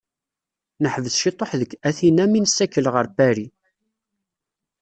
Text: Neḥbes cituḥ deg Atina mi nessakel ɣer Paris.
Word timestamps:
Neḥbes 0.83 1.15
cituḥ 1.21 1.51
deg 1.61 1.71
Atina 1.89 2.25
mi 2.27 2.39
nessakel 2.41 2.85
ɣer 2.93 3.05
Paris. 3.17 3.53